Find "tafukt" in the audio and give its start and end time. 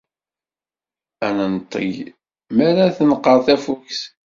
3.45-4.01